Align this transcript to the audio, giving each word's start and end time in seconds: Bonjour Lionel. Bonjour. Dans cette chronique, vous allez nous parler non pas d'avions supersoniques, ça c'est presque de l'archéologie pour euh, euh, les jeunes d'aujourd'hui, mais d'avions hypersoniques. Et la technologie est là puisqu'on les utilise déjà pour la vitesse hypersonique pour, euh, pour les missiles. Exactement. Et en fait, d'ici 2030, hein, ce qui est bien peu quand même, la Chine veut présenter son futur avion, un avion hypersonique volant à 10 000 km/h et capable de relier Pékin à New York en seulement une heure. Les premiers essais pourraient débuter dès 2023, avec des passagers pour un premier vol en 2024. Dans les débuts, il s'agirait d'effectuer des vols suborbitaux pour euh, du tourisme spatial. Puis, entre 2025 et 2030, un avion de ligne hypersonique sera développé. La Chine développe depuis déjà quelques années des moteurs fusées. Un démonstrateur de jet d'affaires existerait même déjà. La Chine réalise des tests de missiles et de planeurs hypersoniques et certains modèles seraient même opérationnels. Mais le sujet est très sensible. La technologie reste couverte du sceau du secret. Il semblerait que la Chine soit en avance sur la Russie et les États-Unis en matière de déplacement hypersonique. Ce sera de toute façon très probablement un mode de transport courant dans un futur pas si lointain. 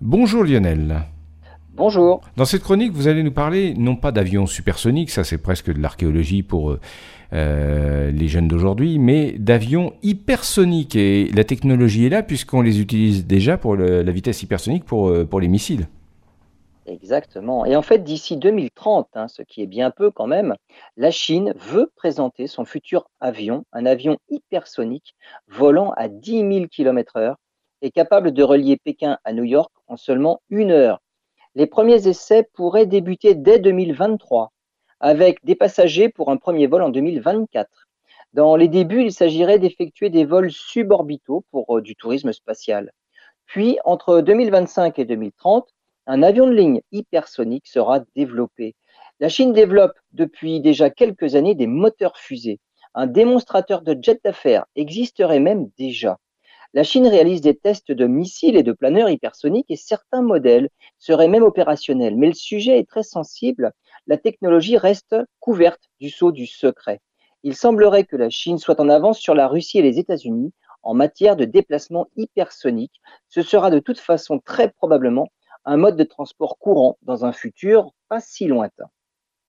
Bonjour 0.00 0.42
Lionel. 0.42 1.02
Bonjour. 1.72 2.20
Dans 2.36 2.44
cette 2.44 2.62
chronique, 2.62 2.92
vous 2.92 3.06
allez 3.06 3.22
nous 3.22 3.32
parler 3.32 3.74
non 3.74 3.94
pas 3.94 4.10
d'avions 4.10 4.46
supersoniques, 4.46 5.10
ça 5.10 5.22
c'est 5.22 5.38
presque 5.38 5.72
de 5.72 5.80
l'archéologie 5.80 6.42
pour 6.42 6.72
euh, 6.72 6.80
euh, 7.32 8.10
les 8.10 8.26
jeunes 8.26 8.48
d'aujourd'hui, 8.48 8.98
mais 8.98 9.32
d'avions 9.38 9.92
hypersoniques. 10.02 10.96
Et 10.96 11.30
la 11.32 11.44
technologie 11.44 12.06
est 12.06 12.08
là 12.08 12.24
puisqu'on 12.24 12.60
les 12.60 12.80
utilise 12.80 13.24
déjà 13.26 13.56
pour 13.56 13.76
la 13.76 14.12
vitesse 14.12 14.42
hypersonique 14.42 14.84
pour, 14.84 15.08
euh, 15.08 15.24
pour 15.24 15.38
les 15.40 15.48
missiles. 15.48 15.86
Exactement. 16.86 17.64
Et 17.64 17.76
en 17.76 17.82
fait, 17.82 18.04
d'ici 18.04 18.36
2030, 18.36 19.08
hein, 19.14 19.28
ce 19.28 19.42
qui 19.42 19.62
est 19.62 19.66
bien 19.66 19.90
peu 19.90 20.10
quand 20.10 20.26
même, 20.26 20.54
la 20.96 21.10
Chine 21.10 21.54
veut 21.56 21.90
présenter 21.96 22.46
son 22.46 22.64
futur 22.64 23.08
avion, 23.20 23.64
un 23.72 23.86
avion 23.86 24.18
hypersonique 24.28 25.14
volant 25.48 25.92
à 25.96 26.08
10 26.08 26.30
000 26.52 26.66
km/h 26.70 27.36
et 27.82 27.90
capable 27.90 28.32
de 28.32 28.42
relier 28.42 28.76
Pékin 28.76 29.18
à 29.24 29.32
New 29.32 29.44
York 29.44 29.72
en 29.86 29.96
seulement 29.96 30.40
une 30.50 30.70
heure. 30.70 31.00
Les 31.54 31.66
premiers 31.66 32.08
essais 32.08 32.48
pourraient 32.54 32.86
débuter 32.86 33.34
dès 33.34 33.58
2023, 33.58 34.52
avec 35.00 35.44
des 35.44 35.54
passagers 35.54 36.08
pour 36.08 36.30
un 36.30 36.36
premier 36.36 36.66
vol 36.66 36.82
en 36.82 36.88
2024. 36.88 37.68
Dans 38.32 38.56
les 38.56 38.68
débuts, 38.68 39.02
il 39.02 39.12
s'agirait 39.12 39.60
d'effectuer 39.60 40.10
des 40.10 40.24
vols 40.24 40.50
suborbitaux 40.50 41.44
pour 41.52 41.76
euh, 41.76 41.80
du 41.80 41.94
tourisme 41.94 42.32
spatial. 42.32 42.90
Puis, 43.46 43.78
entre 43.84 44.20
2025 44.20 44.98
et 44.98 45.04
2030, 45.04 45.68
un 46.06 46.22
avion 46.22 46.46
de 46.46 46.54
ligne 46.54 46.80
hypersonique 46.90 47.66
sera 47.66 48.00
développé. 48.16 48.74
La 49.20 49.28
Chine 49.28 49.52
développe 49.52 49.96
depuis 50.12 50.60
déjà 50.60 50.90
quelques 50.90 51.36
années 51.36 51.54
des 51.54 51.68
moteurs 51.68 52.16
fusées. 52.16 52.58
Un 52.94 53.06
démonstrateur 53.06 53.82
de 53.82 53.96
jet 54.00 54.20
d'affaires 54.24 54.66
existerait 54.74 55.40
même 55.40 55.70
déjà. 55.78 56.18
La 56.74 56.82
Chine 56.82 57.06
réalise 57.06 57.40
des 57.40 57.54
tests 57.54 57.92
de 57.92 58.08
missiles 58.08 58.56
et 58.56 58.64
de 58.64 58.72
planeurs 58.72 59.08
hypersoniques 59.08 59.70
et 59.70 59.76
certains 59.76 60.22
modèles 60.22 60.70
seraient 60.98 61.28
même 61.28 61.44
opérationnels. 61.44 62.16
Mais 62.16 62.26
le 62.26 62.34
sujet 62.34 62.80
est 62.80 62.88
très 62.88 63.04
sensible. 63.04 63.70
La 64.08 64.18
technologie 64.18 64.76
reste 64.76 65.14
couverte 65.38 65.88
du 66.00 66.10
sceau 66.10 66.32
du 66.32 66.48
secret. 66.48 67.00
Il 67.44 67.54
semblerait 67.54 68.02
que 68.02 68.16
la 68.16 68.28
Chine 68.28 68.58
soit 68.58 68.80
en 68.80 68.88
avance 68.88 69.20
sur 69.20 69.36
la 69.36 69.46
Russie 69.46 69.78
et 69.78 69.82
les 69.82 70.00
États-Unis 70.00 70.52
en 70.82 70.94
matière 70.94 71.36
de 71.36 71.44
déplacement 71.44 72.08
hypersonique. 72.16 73.00
Ce 73.28 73.42
sera 73.42 73.70
de 73.70 73.78
toute 73.78 74.00
façon 74.00 74.40
très 74.40 74.68
probablement 74.68 75.28
un 75.64 75.76
mode 75.76 75.96
de 75.96 76.02
transport 76.02 76.58
courant 76.58 76.98
dans 77.02 77.24
un 77.24 77.32
futur 77.32 77.92
pas 78.08 78.18
si 78.18 78.48
lointain. 78.48 78.90